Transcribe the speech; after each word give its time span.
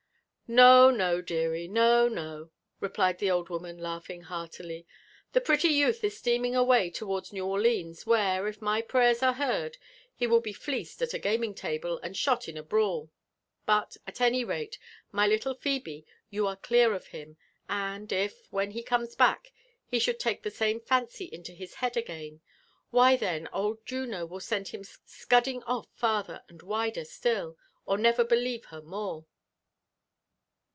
No, 0.53 0.89
no, 0.91 1.21
deary— 1.21 1.65
no, 1.69 2.09
no," 2.09 2.51
replied 2.81 3.19
the 3.19 3.31
old 3.31 3.47
woman 3.47 3.77
laughing 3.77 4.23
heartily: 4.23 4.85
'*thc 5.33 5.45
pretty 5.45 5.69
youth 5.69 6.03
is 6.03 6.17
steaming 6.17 6.57
away 6.57 6.89
towards 6.89 7.31
New 7.31 7.45
Orleans, 7.45 8.05
where, 8.05 8.45
if 8.49 8.61
my 8.61 8.81
prayers 8.81 9.23
are 9.23 9.31
heard, 9.31 9.77
he 10.13 10.27
will 10.27 10.41
be 10.41 10.51
fleeced 10.51 11.01
at 11.01 11.13
a 11.13 11.19
gaming 11.19 11.55
table 11.55 11.99
and 12.03 12.17
shot 12.17 12.49
in 12.49 12.57
a 12.57 12.63
brawl. 12.63 13.09
But, 13.65 13.95
at 14.05 14.19
any 14.19 14.43
rate, 14.43 14.77
my 15.13 15.25
little 15.25 15.53
Phebe, 15.53 16.05
you 16.29 16.45
are 16.47 16.57
clear 16.57 16.93
of 16.93 17.07
him: 17.07 17.37
and 17.69 18.11
if, 18.11 18.47
when 18.51 18.71
he 18.71 18.83
comes 18.83 19.15
back, 19.15 19.53
he 19.85 19.99
should 19.99 20.19
take 20.19 20.43
the 20.43 20.51
same 20.51 20.81
fancy 20.81 21.29
into 21.31 21.53
his 21.53 21.75
head 21.75 21.95
again, 21.95 22.41
why 22.89 23.15
then 23.15 23.47
old 23.53 23.85
Juno 23.85 24.25
will 24.25 24.41
send 24.41 24.67
him 24.67 24.83
scudding 24.83 25.63
off 25.63 25.87
farther 25.93 26.43
and 26.49 26.61
wider 26.61 27.05
slid— 27.05 27.53
or 27.85 27.97
never 27.97 28.25
believe 28.25 28.65
her 28.65 28.81
more." 28.81 29.25